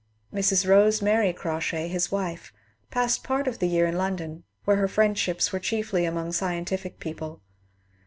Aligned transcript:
Mrs. 0.33 0.67
Rose 0.67 0.99
Mary 0.99 1.31
Crawshay, 1.31 1.87
his 1.87 2.11
wife, 2.11 2.51
passed 2.89 3.23
part 3.23 3.47
of 3.47 3.59
the 3.59 3.67
year 3.67 3.85
in 3.85 3.97
London, 3.99 4.45
where 4.65 4.77
her 4.77 4.87
friendships 4.87 5.51
were 5.53 5.59
chiefly 5.59 6.05
among 6.05 6.31
scientific 6.31 6.99
people. 6.99 7.39